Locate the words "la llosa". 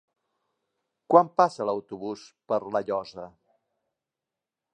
2.77-3.29